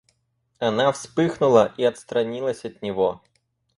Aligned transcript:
Она 0.57 0.91
вспыхнула 0.91 1.75
и 1.77 1.83
отстранилась 1.83 2.65
от 2.65 2.81
него. 2.81 3.21